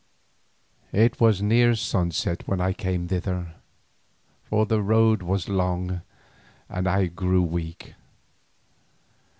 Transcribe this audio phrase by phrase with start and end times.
[0.93, 3.53] It was near sunset when I came thither,
[4.43, 6.01] for the road was long
[6.67, 7.93] and I grew weak.